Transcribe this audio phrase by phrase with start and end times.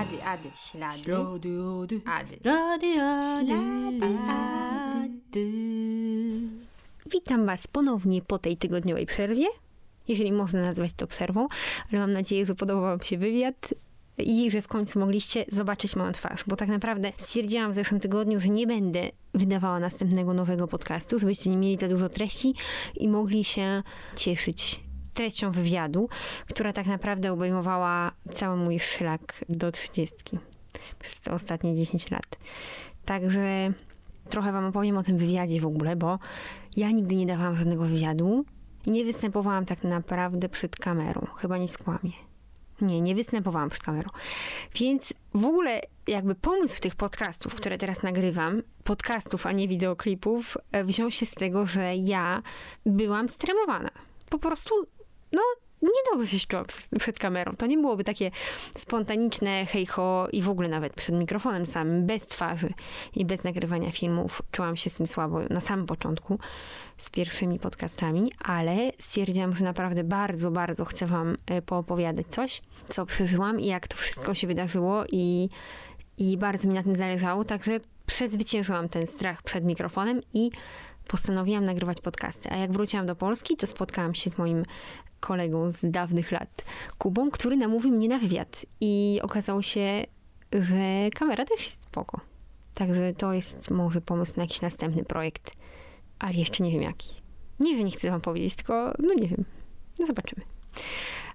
[0.00, 1.02] Ady, ady, ślady.
[1.02, 1.48] Ślady,
[1.82, 2.38] ady, Ady.
[2.44, 5.50] rady, ady, Ślady, ady.
[7.12, 9.46] Witam Was ponownie po tej tygodniowej przerwie,
[10.08, 11.46] jeżeli można nazwać to przerwą,
[11.92, 13.74] ale mam nadzieję, że podobał Wam się wywiad
[14.18, 18.40] i że w końcu mogliście zobaczyć moją twarz, bo tak naprawdę stwierdziłam w zeszłym tygodniu,
[18.40, 22.54] że nie będę wydawała następnego nowego podcastu, żebyście nie mieli za dużo treści
[22.96, 23.82] i mogli się
[24.16, 24.80] cieszyć
[25.20, 26.08] treścią wywiadu,
[26.48, 30.38] która tak naprawdę obejmowała cały mój szlak do trzydziestki
[30.98, 32.38] przez te ostatnie 10 lat.
[33.04, 33.72] Także
[34.30, 36.18] trochę wam opowiem o tym wywiadzie w ogóle, bo
[36.76, 38.44] ja nigdy nie dawałam żadnego wywiadu
[38.86, 41.26] i nie występowałam tak naprawdę przed kamerą.
[41.36, 42.12] Chyba nie skłamię.
[42.80, 44.10] Nie, nie występowałam przed kamerą.
[44.74, 50.84] Więc w ogóle jakby pomysł tych podcastów, które teraz nagrywam, podcastów, a nie wideoklipów, e,
[50.84, 52.42] wziął się z tego, że ja
[52.86, 53.90] byłam stremowana.
[54.30, 54.74] Po prostu,
[55.32, 55.42] no,
[55.82, 57.52] niedobrze się czułam przed- przed kamerą.
[57.52, 58.30] To nie byłoby takie
[58.76, 62.72] spontaniczne hejho i w ogóle nawet przed mikrofonem samym, bez twarzy
[63.14, 64.42] i bez nagrywania filmów.
[64.52, 66.38] Czułam się z tym słabo na samym początku
[66.98, 73.06] z pierwszymi podcastami, ale stwierdziłam, że naprawdę bardzo, bardzo chcę wam e, poopowiadać coś, co
[73.06, 75.48] przeżyłam i jak to wszystko się wydarzyło i,
[76.18, 80.50] i bardzo mi na tym zależało, także przezwyciężyłam ten strach przed mikrofonem i
[81.10, 82.50] postanowiłam nagrywać podcasty.
[82.50, 84.62] A jak wróciłam do Polski, to spotkałam się z moim
[85.20, 86.64] kolegą z dawnych lat,
[86.98, 88.66] Kubą, który namówił mnie na wywiad.
[88.80, 90.04] I okazało się,
[90.52, 92.20] że kamera też jest spoko.
[92.74, 95.52] Także to jest może pomysł na jakiś następny projekt,
[96.18, 97.08] ale jeszcze nie wiem jaki.
[97.60, 99.44] Nie, że nie chcę wam powiedzieć, tylko no nie wiem.
[99.98, 100.42] No zobaczymy.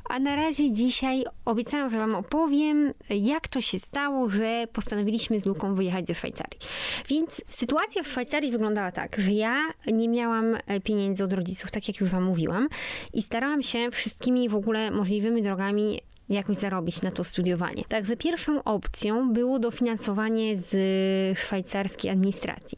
[0.09, 5.45] A na razie dzisiaj obiecałam, że Wam opowiem, jak to się stało, że postanowiliśmy z
[5.45, 6.59] Luką wyjechać do Szwajcarii.
[7.07, 11.87] Więc sytuacja w Szwajcarii wyglądała tak, że ja nie miałam e, pieniędzy od rodziców, tak
[11.87, 12.69] jak już Wam mówiłam,
[13.13, 17.83] i starałam się wszystkimi w ogóle możliwymi drogami jakoś zarobić na to studiowanie.
[17.87, 22.77] Także pierwszą opcją było dofinansowanie z szwajcarskiej administracji,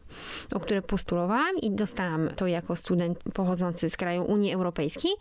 [0.53, 5.11] o które postulowałam i dostałam to jako student pochodzący z kraju Unii Europejskiej.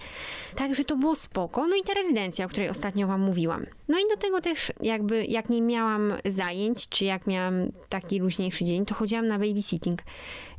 [0.54, 1.66] Także to było spoko.
[1.66, 3.66] No i ta rezydencja, o której ostatnio wam mówiłam.
[3.88, 7.54] No i do tego też jakby jak nie miałam zajęć, czy jak miałam
[7.88, 10.02] taki luźniejszy dzień, to chodziłam na babysitting.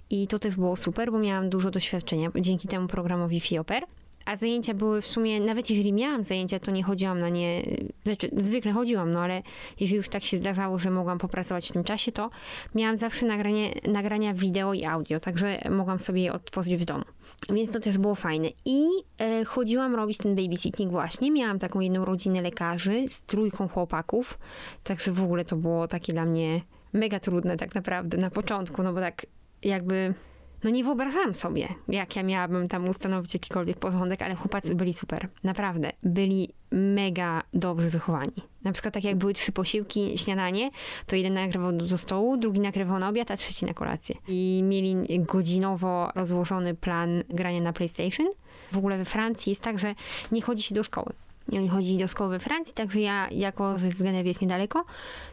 [0.10, 3.84] I to też było super, bo miałam dużo doświadczenia dzięki temu programowi FIOPER.
[4.28, 7.64] A zajęcia były w sumie, nawet jeżeli miałam zajęcia, to nie chodziłam na nie,
[8.06, 9.42] znaczy zwykle chodziłam, no ale
[9.80, 12.30] jeżeli już tak się zdarzało, że mogłam popracować w tym czasie, to
[12.76, 17.04] miałam zawsze nagranie, nagrania wideo i audio, także mogłam sobie je odtworzyć w domu.
[17.50, 18.48] Więc to też było fajne.
[18.66, 18.86] I
[19.20, 21.32] e, chodziłam robić ten babysitting właśnie.
[21.32, 24.40] Miałam taką jedną rodzinę lekarzy z trójką chłopaków,
[24.84, 26.62] także w ogóle to było takie dla mnie
[26.94, 29.26] mega trudne tak naprawdę na początku, no bo tak
[29.64, 30.14] jakby
[30.64, 35.28] no nie wyobrażałam sobie, jak ja miałabym tam ustanowić jakikolwiek porządek, ale chłopacy byli super.
[35.44, 35.92] Naprawdę.
[36.04, 38.34] Byli mega dobrze wychowani.
[38.64, 40.70] Na przykład tak jak były trzy posiłki, śniadanie,
[41.06, 44.16] to jeden nakrywał do stołu, drugi nakrywał na obiad, a trzeci na kolację.
[44.28, 48.28] I mieli godzinowo rozłożony plan grania na PlayStation.
[48.72, 49.96] W ogóle we Francji jest tak, że
[50.32, 51.14] nie chodzi się do szkoły.
[51.52, 54.86] I oni chodzili do szkoły we Francji, także ja, jako że z Genewy jest niedaleko,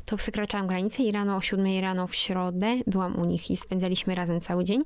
[0.04, 4.14] to przekraczałam granicę i rano o 7 rano w środę byłam u nich i spędzaliśmy
[4.14, 4.82] razem cały dzień.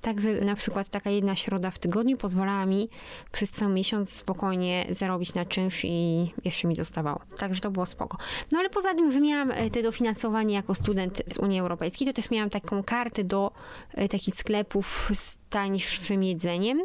[0.00, 2.88] Także na przykład taka jedna środa w tygodniu pozwalała mi
[3.32, 7.20] przez cały miesiąc spokojnie zarobić na czynsz i jeszcze mi zostawało.
[7.38, 8.18] Także to było spoko.
[8.52, 12.12] No ale poza tym, że miałam e, te dofinansowanie jako student z Unii Europejskiej, to
[12.12, 13.52] też miałam taką kartę do
[13.94, 16.78] e, takich sklepów z tańszym jedzeniem,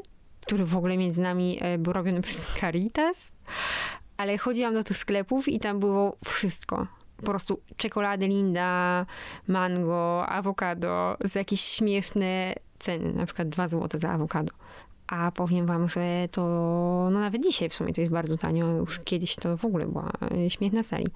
[0.45, 3.31] który w ogóle między nami e, był robiony przez Caritas.
[4.17, 6.87] Ale chodziłam do tych sklepów i tam było wszystko.
[7.17, 9.05] Po prostu czekolady Linda,
[9.47, 14.53] mango, awokado za jakieś śmieszne ceny, na przykład 2 zł za awokado.
[15.07, 16.41] A powiem wam, że to
[17.11, 18.67] no nawet dzisiaj w sumie to jest bardzo tanio.
[18.67, 21.07] Już kiedyś to w ogóle była e, śmiech na sali.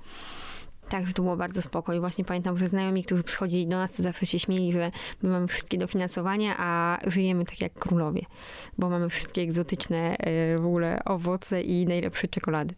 [0.90, 4.04] Także to było bardzo spoko i właśnie pamiętam, że znajomi, którzy przychodzili do nas, to
[4.04, 4.92] zawsze się śmieli, że
[5.22, 8.22] my mamy wszystkie dofinansowania, a żyjemy tak jak królowie,
[8.78, 12.76] bo mamy wszystkie egzotyczne e, w ogóle owoce i najlepsze czekolady.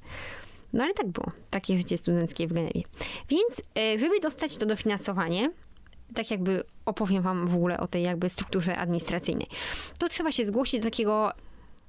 [0.74, 2.82] No ale tak było, takie życie studenckie w Genewie.
[3.30, 5.50] Więc e, żeby dostać to dofinansowanie,
[6.16, 9.48] tak jakby opowiem wam w ogóle o tej jakby strukturze administracyjnej,
[9.98, 11.32] to trzeba się zgłosić do takiego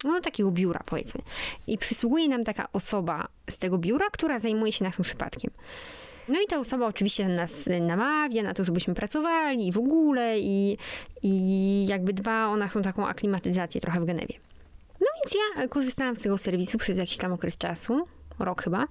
[0.04, 1.20] no takiego biura powiedzmy.
[1.66, 5.50] I przysługuje nam taka osoba z tego biura, która zajmuje się naszym przypadkiem.
[6.28, 10.76] No i ta osoba oczywiście nas namawia na to, żebyśmy pracowali i w ogóle i,
[11.22, 14.34] i jakby dba o naszą taką aklimatyzację trochę w Genewie.
[15.00, 18.06] No więc ja korzystałam z tego serwisu przez jakiś tam okres czasu,
[18.38, 18.86] rok chyba,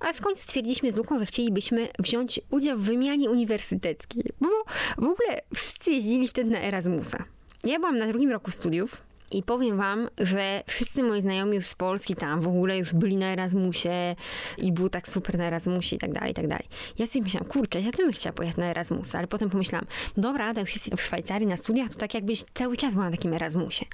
[0.00, 4.48] a końcu stwierdziliśmy z Luką, że chcielibyśmy wziąć udział w wymianie uniwersyteckiej, bo
[4.96, 7.24] w ogóle wszyscy jeździli wtedy na Erasmusa.
[7.64, 11.74] Ja byłam na drugim roku studiów, I powiem wam, że wszyscy moi znajomi już z
[11.74, 14.16] Polski tam w ogóle już byli na Erasmusie
[14.58, 16.64] i było tak super na Erasmusie i tak dalej, i tak dalej.
[16.98, 19.86] Ja sobie myślałam, kurczę, ja też bym chciała pojechać na Erasmusa, ale potem pomyślałam,
[20.16, 23.32] dobra, już jesteś w Szwajcarii na studiach, to tak jakbyś cały czas była na takim
[23.32, 23.86] Erasmusie.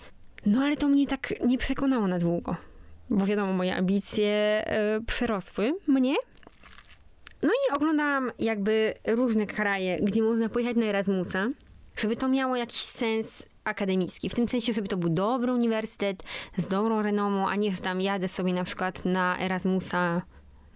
[0.46, 2.56] No ale to mnie tak nie przekonało na długo,
[3.10, 4.64] bo wiadomo, moje ambicje
[4.94, 6.14] yy, przerosły mnie.
[7.42, 11.48] No i oglądałam jakby różne kraje, gdzie można pojechać na Erasmusa,
[11.98, 14.28] żeby to miało jakiś sens akademicki.
[14.28, 16.22] W tym sensie, żeby to był dobry uniwersytet
[16.56, 20.22] z dobrą renomą, a nie, że tam jadę sobie na przykład na Erasmusa,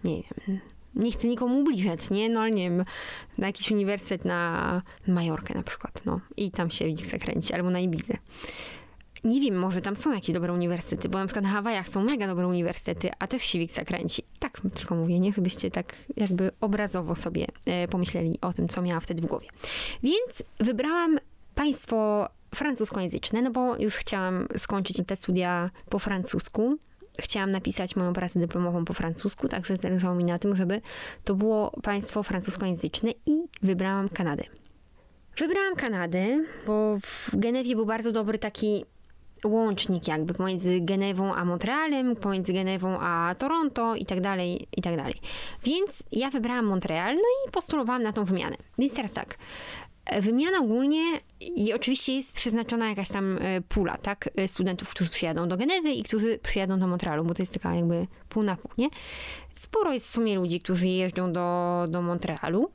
[0.03, 0.15] nie
[0.47, 0.59] wiem,
[0.95, 2.29] nie chcę nikomu ubliżać, nie?
[2.29, 2.85] No nie wiem,
[3.37, 6.19] na jakiś uniwersytet na Majorkę na przykład, no.
[6.37, 8.17] I tam się Wiksa kręci, albo na Ibizę.
[9.23, 12.27] Nie wiem, może tam są jakieś dobre uniwersytety, bo na przykład na Hawajach są mega
[12.27, 14.23] dobre uniwersytety, a też się Wiksa kręci.
[14.39, 15.33] Tak tylko mówię, nie?
[15.33, 19.47] Żebyście tak jakby obrazowo sobie e, pomyśleli o tym, co miałam wtedy w głowie.
[20.03, 21.19] Więc wybrałam
[21.55, 26.77] państwo francuskojęzyczne, no bo już chciałam skończyć te studia po francusku.
[27.19, 30.81] Chciałam napisać moją pracę dyplomową po francusku, także zależało mi na tym, żeby
[31.23, 34.43] to było państwo francuskojęzyczne i wybrałam Kanadę.
[35.37, 38.85] Wybrałam Kanadę, bo w Genewie był bardzo dobry taki
[39.45, 44.97] łącznik jakby pomiędzy Genewą a Montrealem, pomiędzy Genewą a Toronto i tak dalej, i tak
[44.97, 45.15] dalej.
[45.63, 48.55] Więc ja wybrałam Montreal, no i postulowałam na tą wymianę.
[48.77, 49.37] Więc teraz tak,
[50.21, 51.03] Wymiana ogólnie
[51.39, 55.91] i oczywiście jest przeznaczona jakaś tam e, pula, tak, e, studentów, którzy przyjadą do Genewy
[55.91, 58.89] i którzy przyjadą do Montrealu, bo to jest taka jakby pół na pół, nie?
[59.55, 62.71] Sporo jest w sumie ludzi, którzy jeżdżą do, do Montrealu,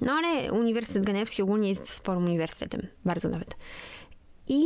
[0.00, 3.56] no ale Uniwersytet Genewski ogólnie jest sporym uniwersytetem, bardzo nawet.
[4.48, 4.62] I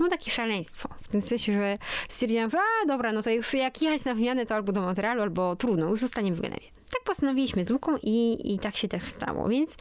[0.00, 3.82] no takie szaleństwo, w tym sensie, że stwierdziłam, że a dobra, no to już jak
[3.82, 6.66] jechać na wymianę, to albo do Montrealu, albo trudno, już zostaniemy w Genewie.
[6.90, 9.76] Tak postanowiliśmy z Luką i, i tak się też stało, więc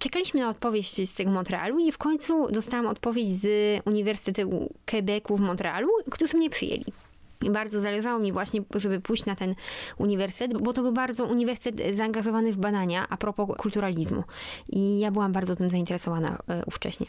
[0.00, 3.46] czekaliśmy na odpowiedź z tego Montrealu i w końcu dostałam odpowiedź z
[3.86, 6.84] Uniwersytetu Quebecu w Montrealu, którzy mnie przyjęli.
[7.42, 9.54] I bardzo zależało mi właśnie, żeby pójść na ten
[9.98, 14.24] uniwersytet, bo to był bardzo uniwersytet zaangażowany w badania a propos kulturalizmu.
[14.68, 17.06] I ja byłam bardzo tym zainteresowana e, ówcześnie.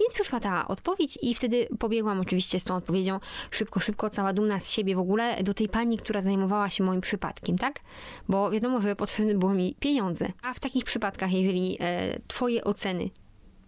[0.00, 3.20] Więc przyszła ta odpowiedź i wtedy pobiegłam oczywiście z tą odpowiedzią
[3.50, 7.00] szybko, szybko, cała dumna z siebie w ogóle do tej pani, która zajmowała się moim
[7.00, 7.80] przypadkiem, tak?
[8.28, 10.32] Bo wiadomo, że potrzebne były mi pieniądze.
[10.42, 13.10] A w takich przypadkach, jeżeli e, twoje oceny,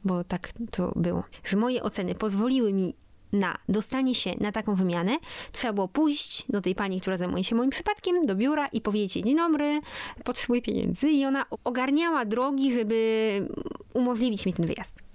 [0.05, 2.95] bo tak to było, że moje oceny pozwoliły mi
[3.33, 5.19] na dostanie się na taką wymianę,
[5.53, 9.25] trzeba było pójść do tej pani, która zajmuje się moim przypadkiem, do biura i powiedzieć
[9.25, 9.81] dzień dobry,
[10.25, 13.49] potrzebuję pieniędzy i ona ogarniała drogi, żeby
[13.95, 15.07] umożliwić mi ten wyjazd.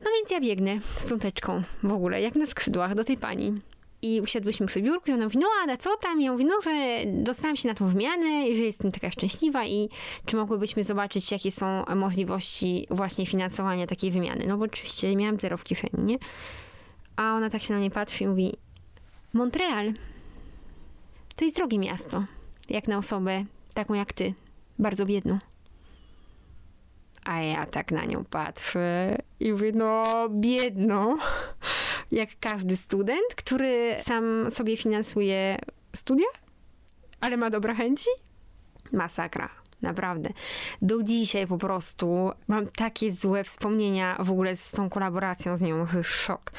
[0.00, 3.60] No więc ja biegnę z cząteczką w ogóle, jak na skrzydłach do tej pani.
[4.02, 6.20] I usiadłyśmy przy biurku i ona mówi, no Ada, co tam?
[6.20, 9.88] Ja mówię, no, że dostałam się na tą wymianę i że jestem taka szczęśliwa i
[10.26, 14.46] czy mogłybyśmy zobaczyć, jakie są możliwości właśnie finansowania takiej wymiany.
[14.46, 16.18] No bo oczywiście miałam zero w kieszeni, nie?
[17.16, 18.56] A ona tak się na mnie patrzy i mówi,
[19.32, 19.92] Montreal
[21.36, 22.24] to jest drogie miasto,
[22.68, 23.44] jak na osobę
[23.74, 24.34] taką jak ty,
[24.78, 25.38] bardzo biedną.
[27.26, 31.18] A ja tak na nią patrzę i mówię, no biedno,
[32.10, 35.58] jak każdy student, który sam sobie finansuje
[35.96, 36.26] studia,
[37.20, 38.08] ale ma dobre chęci.
[38.92, 39.48] Masakra.
[39.82, 40.30] Naprawdę.
[40.82, 45.86] Do dzisiaj po prostu mam takie złe wspomnienia w ogóle z tą kolaboracją z nią,
[46.02, 46.52] szok.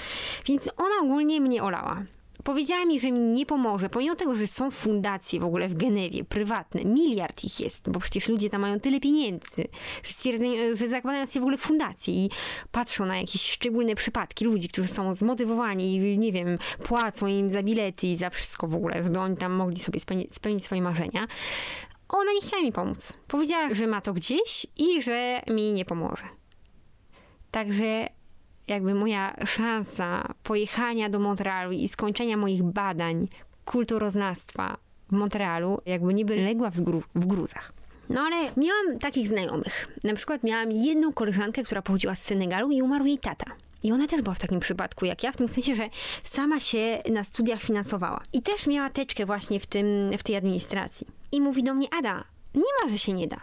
[0.46, 2.04] Więc ona ogólnie mnie olała
[2.44, 6.24] powiedziała mi, że mi nie pomoże, pomimo tego, że są fundacje w ogóle w Genewie,
[6.24, 9.68] prywatne, miliard ich jest, bo przecież ludzie tam mają tyle pieniędzy,
[10.04, 12.30] że, że zakładają sobie w ogóle fundacje i
[12.72, 17.64] patrzą na jakieś szczególne przypadki ludzi, którzy są zmotywowani i nie wiem, płacą im za
[17.64, 21.28] bilety i za wszystko w ogóle, żeby oni tam mogli sobie spełnić, spełnić swoje marzenia.
[22.10, 23.20] Ona nie chciała mi pomóc.
[23.28, 26.24] Powiedziała, że ma to gdzieś i że mi nie pomoże.
[27.52, 28.08] Także
[28.68, 33.28] jakby moja szansa pojechania do Montrealu i skończenia moich badań
[33.66, 34.78] kulturoznawstwa
[35.10, 36.76] w Montrealu jakby niby legła w,
[37.16, 37.74] w gruzach.
[38.10, 39.88] No ale miałam takich znajomych.
[40.04, 43.46] Na przykład miałam jedną koleżankę, która pochodziła z Senegalu i umarł jej tata.
[43.84, 45.90] I ona też była w takim przypadku jak ja, w tym sensie, że
[46.24, 48.22] sama się na studiach finansowała.
[48.34, 51.08] I też miała teczkę właśnie w, tym, w tej administracji.
[51.32, 52.24] I mówi do mnie, Ada,
[52.56, 53.38] nie ma, że się nie da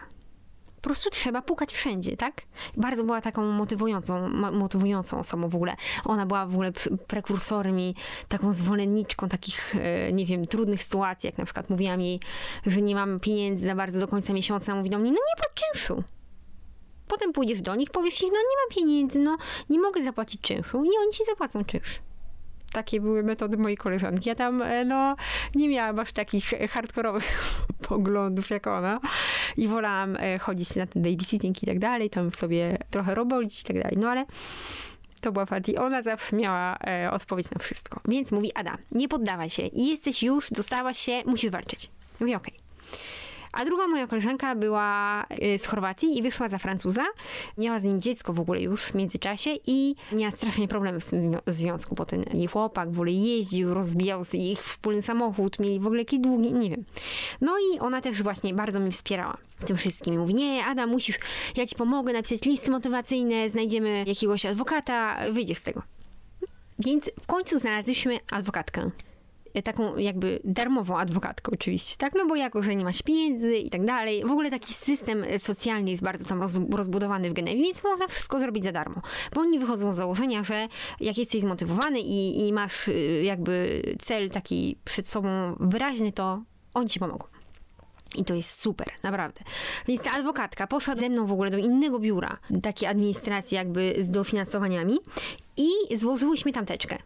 [0.85, 2.41] po prostu trzeba pukać wszędzie, tak?
[2.77, 5.75] Bardzo była taką motywującą, motywującą osobą w ogóle.
[6.03, 6.71] Ona była w ogóle
[7.07, 7.95] prekursorem i
[8.27, 12.19] taką zwolenniczką takich, e, nie wiem, trudnych sytuacji, jak na przykład mówiłam jej,
[12.65, 15.53] że nie mam pieniędzy za bardzo do końca miesiąca, mówi do mnie, no nie pod
[15.53, 16.03] czynszu.
[17.07, 19.37] Potem pójdziesz do nich, powiesz ich, no nie mam pieniędzy, no
[19.69, 21.99] nie mogę zapłacić czynszu i oni ci zapłacą czynsz
[22.75, 24.29] takie były metody mojej koleżanki.
[24.29, 25.15] Ja tam, e, no,
[25.55, 27.55] nie miałam aż takich hardkorowych
[27.89, 28.99] poglądów jak ona
[29.57, 33.63] i wolałam e, chodzić na ten babysitting i tak dalej, tam sobie trochę robić i
[33.63, 33.97] tak dalej.
[33.97, 34.25] No ale
[35.21, 35.77] to była Fati.
[35.77, 37.99] Ona zawsze miała e, odpowiedź na wszystko.
[38.07, 39.63] Więc mówi, Ada, nie poddawaj się.
[39.73, 41.89] Jesteś już, dostałaś się, musisz walczyć.
[42.19, 42.53] Mówię, okej.
[43.55, 47.05] A druga moja koleżanka była y, z Chorwacji i wyszła za Francuza.
[47.57, 51.31] Miała z nim dziecko w ogóle już w międzyczasie i miała strasznie problemy w tym
[51.31, 55.85] wi- związku, bo ten jej chłopak w ogóle jeździł, rozbijał ich wspólny samochód, mieli w
[55.85, 56.85] ogóle jakiś długi, nie wiem.
[57.41, 60.19] No i ona też właśnie bardzo mnie wspierała w tym wszystkim.
[60.19, 61.19] Mówi, nie, Ada, musisz,
[61.55, 65.81] ja ci pomogę napisać listy motywacyjne, znajdziemy jakiegoś adwokata, wyjdziesz z tego.
[66.79, 68.89] Więc w końcu znaleźliśmy adwokatkę
[69.63, 72.13] taką jakby darmową adwokatkę oczywiście, tak?
[72.15, 74.23] No bo jako, że nie masz pieniędzy i tak dalej.
[74.25, 78.39] W ogóle taki system socjalny jest bardzo tam roz, rozbudowany w Genewie, więc można wszystko
[78.39, 79.01] zrobić za darmo.
[79.33, 80.67] Bo oni wychodzą z założenia, że
[80.99, 86.41] jak jesteś zmotywowany i, i masz y, jakby cel taki przed sobą wyraźny, to
[86.73, 87.25] oni ci pomogą.
[88.15, 89.41] I to jest super, naprawdę.
[89.87, 94.09] Więc ta adwokatka poszła ze mną w ogóle do innego biura, takiej administracji jakby z
[94.09, 94.97] dofinansowaniami
[95.57, 96.97] i złożyłyśmy tam teczkę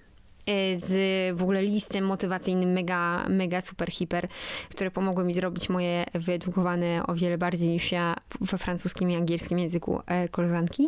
[0.85, 4.27] z w ogóle listem motywacyjnym mega, mega super hiper,
[4.69, 9.59] które pomogły mi zrobić moje wyedukowane o wiele bardziej niż ja we francuskim i angielskim
[9.59, 10.87] języku e, koleżanki.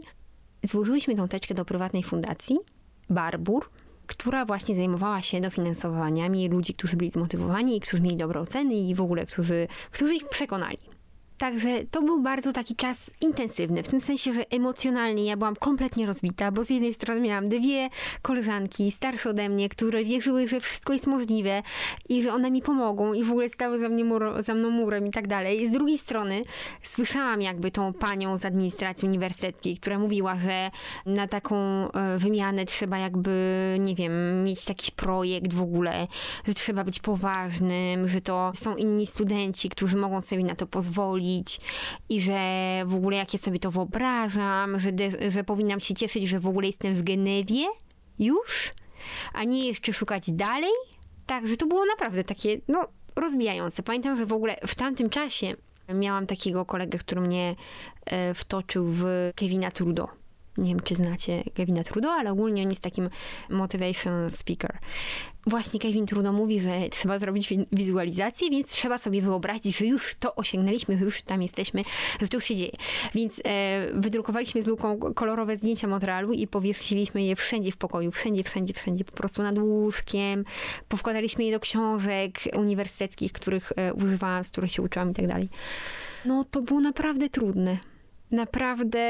[0.63, 2.59] Złożyłyśmy tą teczkę do prywatnej fundacji
[3.09, 3.69] Barbur,
[4.07, 8.95] która właśnie zajmowała się dofinansowaniami ludzi, którzy byli zmotywowani i którzy mieli dobre oceny i
[8.95, 10.77] w ogóle, którzy, którzy ich przekonali.
[11.41, 16.05] Także to był bardzo taki czas intensywny, w tym sensie, że emocjonalnie ja byłam kompletnie
[16.05, 17.89] rozbita, bo z jednej strony miałam dwie
[18.21, 21.63] koleżanki starsze ode mnie, które wierzyły, że wszystko jest możliwe
[22.10, 24.05] i że one mi pomogą i w ogóle stały za, mnie
[24.39, 25.67] za mną murem i tak dalej.
[25.67, 26.41] Z drugiej strony
[26.83, 30.71] słyszałam jakby tą panią z administracji uniwersyteckiej, która mówiła, że
[31.05, 31.55] na taką
[31.91, 36.07] e, wymianę trzeba jakby, nie wiem, mieć jakiś projekt w ogóle,
[36.48, 41.30] że trzeba być poważnym, że to są inni studenci, którzy mogą sobie na to pozwolić
[42.09, 42.39] i że
[42.85, 44.91] w ogóle jak ja sobie to wyobrażam, że,
[45.29, 47.65] że powinnam się cieszyć, że w ogóle jestem w Genewie
[48.19, 48.71] już,
[49.33, 50.71] a nie jeszcze szukać dalej.
[51.25, 53.83] Także to było naprawdę takie, no, rozbijające.
[53.83, 55.55] Pamiętam, że w ogóle w tamtym czasie
[55.93, 57.55] miałam takiego kolegę, który mnie
[58.05, 60.20] e, wtoczył w Kevina Trudeau.
[60.58, 63.10] Nie wiem, czy znacie Kevina Trudeau, ale ogólnie on jest takim
[63.50, 64.77] motivation speaker.
[65.48, 70.15] Właśnie Kevin Trudeau mówi, że trzeba zrobić wi- wizualizację, więc trzeba sobie wyobrazić, że już
[70.15, 71.84] to osiągnęliśmy, że już tam jesteśmy,
[72.22, 72.72] że to już się dzieje.
[73.15, 78.43] Więc e, wydrukowaliśmy z Luką kolorowe zdjęcia Montrealu i powiesiliśmy je wszędzie w pokoju, wszędzie,
[78.43, 80.46] wszędzie, wszędzie, po prostu nad łóżkiem.
[80.88, 85.50] Powkładaliśmy je do książek uniwersyteckich, których e, używałam, z których się uczyłam i tak dalej.
[86.25, 87.77] No to było naprawdę trudne.
[88.31, 89.01] Naprawdę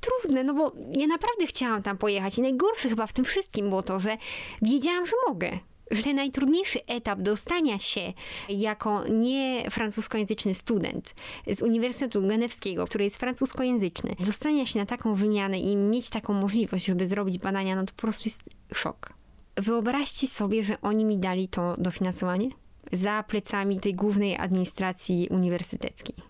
[0.00, 3.82] trudne, no bo ja naprawdę chciałam tam pojechać i najgorsze chyba w tym wszystkim było
[3.82, 4.16] to, że
[4.62, 5.58] wiedziałam, że mogę.
[5.90, 8.12] Że najtrudniejszy etap dostania się
[8.48, 11.14] jako nie francuskojęzyczny student
[11.46, 16.84] z Uniwersytetu Genewskiego, który jest francuskojęzyczny, dostania się na taką wymianę i mieć taką możliwość,
[16.86, 18.42] żeby zrobić badania, no to po prostu jest
[18.74, 19.12] szok.
[19.56, 22.48] Wyobraźcie sobie, że oni mi dali to dofinansowanie
[22.92, 26.29] za plecami tej głównej administracji uniwersyteckiej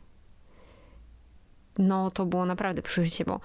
[1.80, 3.40] no to było naprawdę przeżycie, bo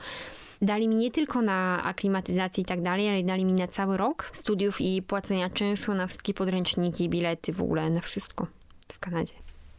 [0.61, 4.31] dali mi nie tylko na aklimatyzację i tak dalej, ale dali mi na cały rok
[4.33, 8.47] studiów i płacenia czynszu na wszystkie podręczniki, bilety, w ogóle na wszystko
[8.91, 9.33] w Kanadzie.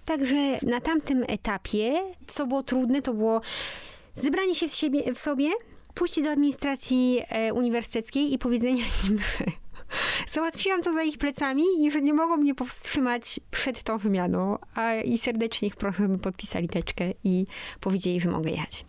[0.05, 1.95] Także na tamtym etapie,
[2.27, 3.41] co było trudne, to było
[4.17, 5.51] zebranie się w, siebie, w sobie,
[5.95, 9.45] pójście do administracji e, uniwersyteckiej i powiedzenie im, że
[10.35, 14.59] załatwiłam to za ich plecami i że nie mogą mnie powstrzymać przed tą wymianą.
[14.75, 17.47] A i serdecznie ich proszę, by podpisali teczkę i
[17.81, 18.85] powiedzieli, że mogę jechać.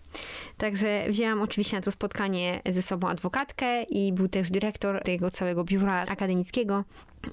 [0.57, 5.63] Także wzięłam oczywiście na to spotkanie ze sobą adwokatkę i był też dyrektor tego całego
[5.63, 6.83] biura akademickiego,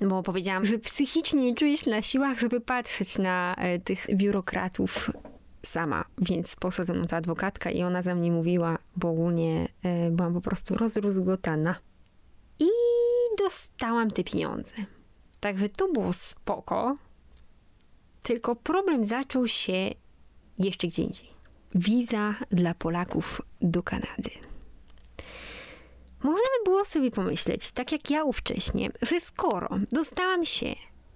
[0.00, 5.10] bo powiedziałam, że psychicznie nie czuję się na siłach, żeby patrzeć na e, tych biurokratów
[5.66, 10.10] sama, więc poszła ze mną ta adwokatka i ona za mnie mówiła, bo ogólnie e,
[10.10, 11.76] byłam po prostu rozruzgotana.
[12.58, 12.68] I
[13.38, 14.72] dostałam te pieniądze.
[15.40, 16.96] Także to było spoko.
[18.22, 19.90] Tylko problem zaczął się
[20.58, 21.28] jeszcze gdzie indziej.
[21.74, 24.30] Wiza dla Polaków do Kanady.
[26.22, 30.66] Możemy było sobie pomyśleć, tak jak ja ówcześnie, że skoro dostałam się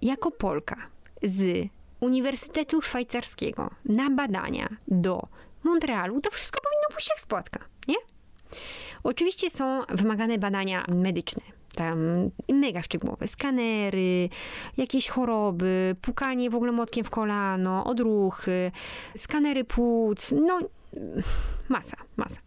[0.01, 0.77] jako Polka
[1.23, 1.67] z
[1.99, 5.27] Uniwersytetu Szwajcarskiego na badania do
[5.63, 7.95] Montrealu, to wszystko powinno pójść jak spłatka, nie?
[9.03, 11.58] Oczywiście są wymagane badania medyczne.
[11.75, 13.27] Tam mega szczegółowe.
[13.27, 14.29] Skanery,
[14.77, 18.71] jakieś choroby, pukanie w ogóle młotkiem w kolano, odruchy,
[19.17, 20.59] skanery płuc, no
[21.69, 22.37] masa, masa.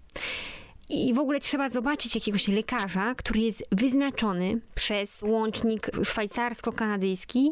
[0.89, 7.51] I w ogóle trzeba zobaczyć jakiegoś lekarza, który jest wyznaczony przez łącznik szwajcarsko-kanadyjski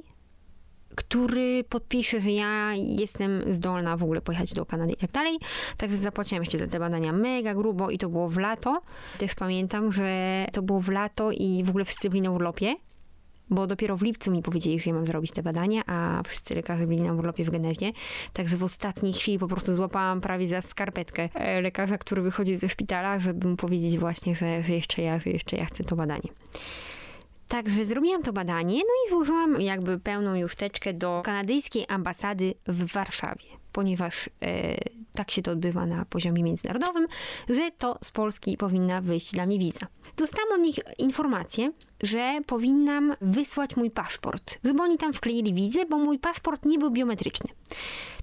[0.96, 5.38] który podpisze, że ja jestem zdolna w ogóle pojechać do Kanady i tak dalej.
[5.76, 8.82] Także zapłaciłam jeszcze za te badania mega grubo i to było w lato.
[9.18, 12.74] Też pamiętam, że to było w lato i w ogóle wszyscy byli na urlopie,
[13.50, 16.86] bo dopiero w lipcu mi powiedzieli, że ja mam zrobić te badania, a wszyscy lekarze
[16.86, 17.92] byli na urlopie w Genewie.
[18.32, 22.68] Także w ostatniej chwili po prostu złapałam prawie za skarpetkę e, lekarza, który wychodzi ze
[22.68, 26.28] szpitala, żeby mu powiedzieć właśnie, że, że jeszcze ja, że jeszcze ja chcę to badanie.
[27.50, 32.92] Także zrobiłam to badanie, no i złożyłam jakby pełną już teczkę do kanadyjskiej ambasady w
[32.92, 34.76] Warszawie, ponieważ e,
[35.12, 37.06] tak się to odbywa na poziomie międzynarodowym,
[37.48, 39.86] że to z Polski powinna wyjść dla mnie wiza.
[40.16, 45.98] Dostałam od nich informację, że powinnam wysłać mój paszport, żeby oni tam wkleili wizę, bo
[45.98, 47.50] mój paszport nie był biometryczny.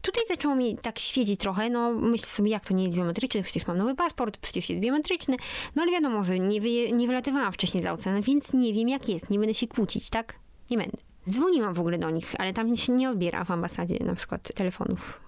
[0.08, 3.68] Tutaj zaczęło mi tak świecić trochę, no myślę sobie, jak to nie jest biometryczny, przecież
[3.68, 5.36] mam nowy paszport, przecież jest biometryczny,
[5.76, 9.10] no ale wiadomo, że nie, wy, nie wylatywałam wcześniej za ocean, więc nie wiem jak
[9.10, 10.34] jest, nie będę się kłócić, tak?
[10.72, 10.98] Nie będę.
[11.30, 15.22] Dzwoniłam w ogóle do nich, ale tam się nie odbiera w ambasadzie na przykład telefonów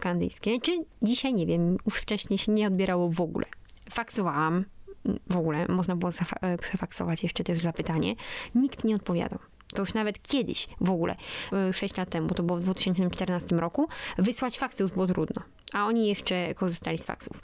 [0.00, 0.62] kanadyjskich.
[0.62, 3.46] Czy dzisiaj, nie wiem, wcześniej się nie odbierało w ogóle.
[3.90, 4.64] Faksowałam,
[5.30, 8.14] w ogóle, można było zafa- przefaksować jeszcze też zapytanie.
[8.54, 9.38] Nikt nie odpowiadał.
[9.74, 11.16] To już nawet kiedyś w ogóle,
[11.72, 15.42] 6 lat temu, to było w 2014 roku, wysłać faksy już było trudno.
[15.72, 17.42] A oni jeszcze korzystali z faksów.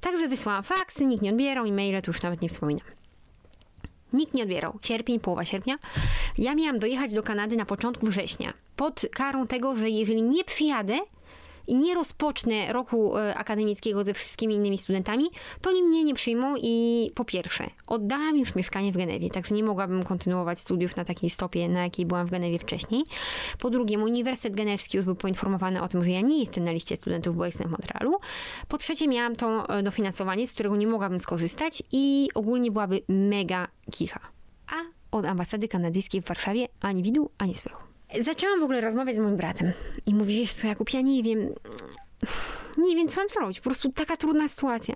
[0.00, 2.86] Także wysłałam faksy, nikt nie odbierał, e-maile to już nawet nie wspominam.
[4.12, 4.78] Nikt nie odbierał.
[4.82, 5.76] Sierpień, połowa sierpnia.
[6.38, 8.52] Ja miałam dojechać do Kanady na początku września.
[8.76, 10.98] Pod karą tego, że jeżeli nie przyjadę,
[11.66, 15.24] i nie rozpocznę roku e, akademickiego ze wszystkimi innymi studentami,
[15.60, 19.62] to oni mnie nie przyjmą i po pierwsze, oddałam już mieszkanie w Genewie, także nie
[19.62, 23.04] mogłabym kontynuować studiów na takiej stopie, na jakiej byłam w Genewie wcześniej.
[23.58, 26.96] Po drugie, Uniwersytet Genewski już był poinformowany o tym, że ja nie jestem na liście
[26.96, 28.16] studentów, bo jestem w Montrealu.
[28.68, 33.68] Po trzecie, miałam to e, dofinansowanie, z którego nie mogłabym skorzystać i ogólnie byłaby mega
[33.90, 34.20] kicha.
[34.66, 34.74] A
[35.16, 37.93] od ambasady kanadyjskiej w Warszawie ani widu, ani słychu.
[38.20, 39.72] Zaczęłam w ogóle rozmawiać z moim bratem
[40.06, 41.38] i mówi, wiesz co, Jakub, ja nie wiem,
[42.78, 44.94] nie wiem, co mam zrobić, po prostu taka trudna sytuacja.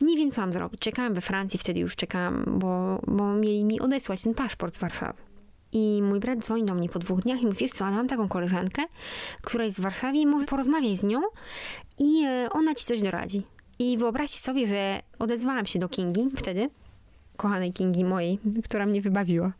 [0.00, 0.80] Nie wiem, co mam zrobić.
[0.80, 5.22] Czekałam we Francji, wtedy już czekałam, bo, bo mieli mi odesłać ten paszport z Warszawy.
[5.72, 8.08] I mój brat dzwoni do mnie po dwóch dniach i mówi, wiesz co, ale mam
[8.08, 8.82] taką koleżankę,
[9.42, 11.20] która jest w Warszawie, może porozmawiaj z nią
[11.98, 13.42] i e, ona ci coś doradzi.
[13.78, 16.70] I wyobraźcie sobie, że odezwałam się do Kingi wtedy,
[17.36, 19.52] kochanej Kingi mojej, która mnie wybawiła.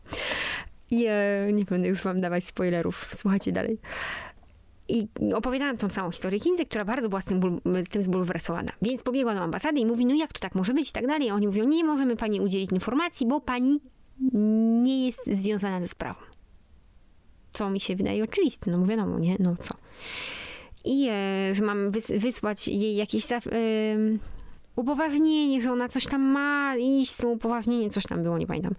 [0.91, 3.09] I e, nie będę już wam dawać spoilerów.
[3.17, 3.79] Słuchajcie dalej.
[4.89, 8.73] I opowiadałam tą całą historię Kindze, która bardzo była z tym, tym zbulwersowana.
[8.83, 11.31] Więc pobiegła do ambasady i mówi, no jak to tak może być i tak dalej.
[11.31, 13.81] A oni mówią, nie możemy pani udzielić informacji, bo pani
[14.83, 16.21] nie jest związana ze sprawą.
[17.53, 19.37] Co mi się wydaje oczywiste, no wiadomo, nie?
[19.39, 19.75] No co.
[20.85, 23.39] I e, że mam wys wysłać jej jakieś e,
[24.77, 28.75] upoważnienie, że ona coś tam ma iść z tym upoważnieniem, coś tam było, nie pamiętam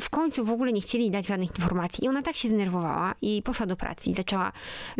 [0.00, 3.42] w końcu w ogóle nie chcieli dać żadnych informacji i ona tak się zdenerwowała i
[3.42, 4.52] poszła do pracy i zaczęła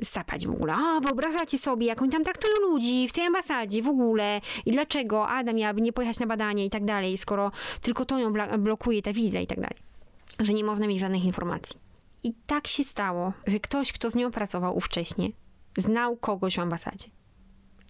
[0.05, 0.75] sapać w ogóle.
[0.75, 5.29] A, wyobrażacie sobie, jak oni tam traktują ludzi w tej ambasadzie w ogóle i dlaczego
[5.29, 9.13] Ada miałaby nie pojechać na badanie i tak dalej, skoro tylko to ją blokuje ta
[9.13, 9.77] wiza i tak dalej.
[10.41, 11.77] Że nie można mieć żadnych informacji.
[12.25, 15.31] I tak się stało, że ktoś, kto z nią pracował ówcześnie,
[15.77, 17.09] znał kogoś w ambasadzie.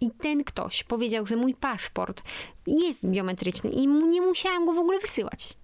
[0.01, 2.23] I ten ktoś powiedział, że mój paszport
[2.67, 5.57] jest biometryczny i nie musiałam go w ogóle wysyłać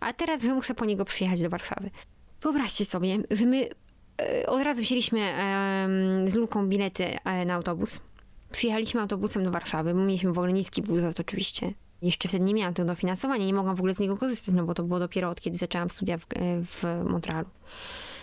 [0.00, 1.90] a teraz, że muszę po niego przyjechać do Warszawy.
[2.42, 3.68] Wyobraźcie sobie, że my
[4.22, 5.20] e, od razu wzięliśmy
[6.24, 8.00] z Luką bilety e, na autobus.
[8.52, 11.72] Przyjechaliśmy autobusem do Warszawy, bo mieliśmy w ogóle niski budżet oczywiście.
[12.02, 14.74] Jeszcze wtedy nie miałam tego dofinansowania, nie mogłam w ogóle z niego korzystać, no bo
[14.74, 16.26] to było dopiero od kiedy zaczęłam studia w, e,
[16.64, 17.48] w Montrealu.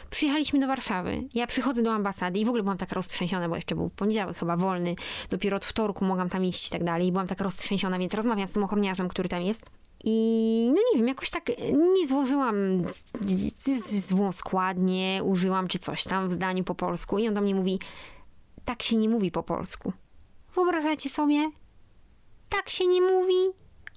[0.10, 1.24] Przyjechaliśmy do Warszawy.
[1.34, 4.58] Ja przychodzę do ambasady i w ogóle byłam taka roztrzęsiona, bo jeszcze był poniedziałek chyba
[4.58, 4.96] wolny.
[5.30, 7.08] Dopiero od wtorku mogłam tam iść i tak dalej.
[7.08, 9.66] I byłam taka roztrzęsiona, więc rozmawiam z tym ochroniarzem, który tam jest.
[10.04, 11.52] I no nie wiem, jakoś tak
[11.96, 12.56] nie złożyłam
[13.90, 17.20] złą składnie, użyłam czy coś tam w zdaniu po polsku.
[17.20, 17.80] I on do mnie mówi,
[18.66, 19.94] tak się nie mówi po polsku.
[20.56, 21.52] Wyobrażacie sobie?
[22.50, 23.50] Tak się nie mówi?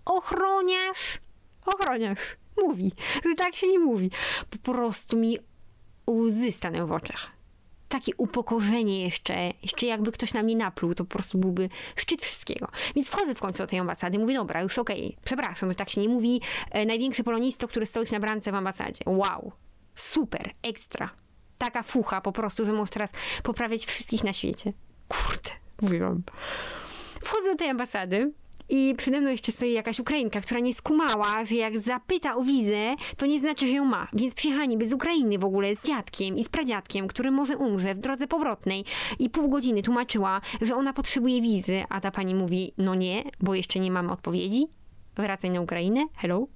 [0.04, 1.18] Ochroniarz?
[1.66, 2.92] Ochroniarz mówi,
[3.24, 4.10] że tak się nie mówi.
[4.50, 5.38] Po prostu mi
[6.10, 7.39] łzy stanęły w oczach
[7.90, 12.68] takie upokorzenie jeszcze, jeszcze jakby ktoś na mnie napluł, to po prostu byłby szczyt wszystkiego.
[12.94, 15.90] Więc wchodzę w końcu do tej ambasady, mówię, dobra, już okej, okay, przepraszam, że tak
[15.90, 19.04] się nie mówi, e, największy polonisto, który stoi na bramce w ambasadzie.
[19.06, 19.52] Wow,
[19.94, 21.10] super, ekstra.
[21.58, 23.10] Taka fucha po prostu, że możesz teraz
[23.42, 24.72] poprawiać wszystkich na świecie.
[25.08, 25.50] Kurde,
[25.82, 26.22] mówię wam.
[27.22, 28.32] Wchodzę do tej ambasady,
[28.70, 32.96] i przede mną jeszcze stoi jakaś Ukrainka, która nie skumała, że jak zapyta o wizę,
[33.16, 34.08] to nie znaczy, że ją ma.
[34.12, 37.94] Więc przyjechała niby z Ukrainy w ogóle, z dziadkiem i z pradziadkiem, który może umrze
[37.94, 38.84] w drodze powrotnej
[39.18, 43.54] i pół godziny tłumaczyła, że ona potrzebuje wizy, a ta pani mówi, no nie, bo
[43.54, 44.66] jeszcze nie mamy odpowiedzi.
[45.16, 46.46] Wracaj na Ukrainę, hello.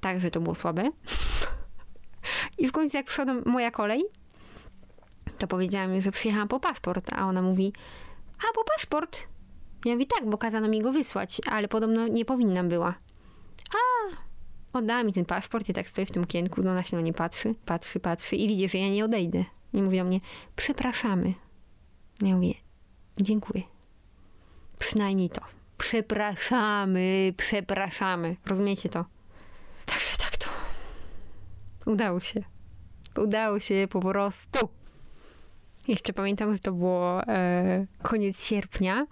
[0.00, 0.90] Także to było słabe.
[2.58, 4.02] I w końcu jak przyszła moja kolej,
[5.38, 7.72] to powiedziałam jej, że przyjechałam po paszport, a ona mówi,
[8.38, 9.30] a po paszport?
[9.84, 12.94] Ja mówię, tak, bo kazano mi go wysłać, ale podobno nie powinnam była.
[13.70, 14.10] A,
[14.78, 17.12] oddała mi ten paszport i tak stoi w tym okienku, no ona się na mnie
[17.12, 19.44] patrzy, patrzy, patrzy i widzi, że ja nie odejdę.
[19.72, 20.20] I mówi do mnie,
[20.56, 21.34] przepraszamy.
[22.22, 22.54] Ja mówię,
[23.20, 23.62] dziękuję.
[24.78, 25.40] Przynajmniej to.
[25.78, 28.36] Przepraszamy, przepraszamy.
[28.46, 29.04] Rozumiecie to?
[29.86, 30.46] Także tak to.
[31.86, 32.42] Udało się.
[33.16, 34.68] Udało się po prostu.
[35.88, 39.06] Jeszcze pamiętam, że to było e, koniec sierpnia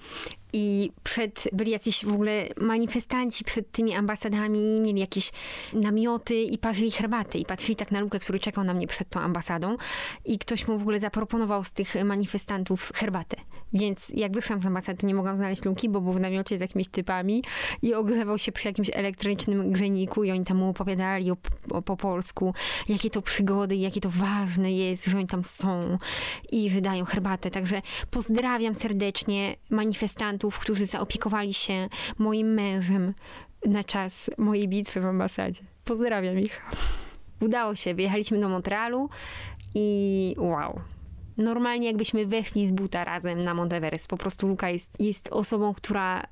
[0.53, 5.33] i przed, byli jacyś w ogóle manifestanci przed tymi ambasadami, mieli jakieś
[5.73, 9.21] namioty i parzyli herbatę i patrzyli tak na Lukę, który czekał na mnie przed tą
[9.21, 9.77] ambasadą
[10.25, 13.37] i ktoś mu w ogóle zaproponował z tych manifestantów herbatę.
[13.73, 16.89] Więc jak wyszłam z ambasady, nie mogłam znaleźć Luki, bo był w namiocie z jakimiś
[16.89, 17.43] typami
[17.83, 21.37] i ogrzewał się przy jakimś elektrycznym grzejniku i oni tam mu opowiadali o,
[21.71, 22.55] o, po polsku,
[22.89, 25.99] jakie to przygody, jakie to ważne jest, że oni tam są
[26.53, 27.51] i że dają herbatę.
[27.51, 33.15] Także pozdrawiam serdecznie manifestantów, którzy zaopiekowali się moim mężem
[33.67, 35.63] na czas mojej bitwy w ambasadzie.
[35.85, 36.61] Pozdrawiam ich.
[37.41, 39.09] Udało się, wyjechaliśmy do Montrealu
[39.75, 40.81] i wow.
[41.37, 44.09] Normalnie jakbyśmy weszli z buta razem na Monteverest.
[44.09, 46.23] Po prostu Luka jest, jest osobą, która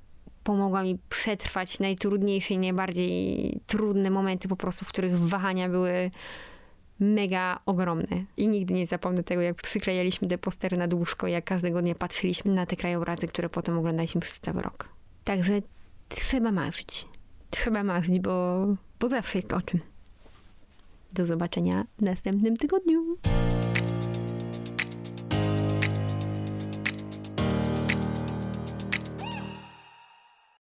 [0.45, 6.11] pomogła mi przetrwać najtrudniejsze i najbardziej trudne momenty po prostu, w których wahania były
[7.01, 8.25] mega ogromne.
[8.37, 12.55] I nigdy nie zapomnę tego, jak przyklejaliśmy te postery na łóżko, jak każdego dnia patrzyliśmy
[12.55, 14.89] na te krajobrazy, które potem oglądaliśmy przez cały rok.
[15.25, 15.53] Także
[16.09, 17.09] trzeba marzyć.
[17.51, 18.67] Trzeba marzyć, bo,
[19.01, 19.81] bo zawsze jest o czym.
[21.13, 23.17] Do zobaczenia w następnym tygodniu.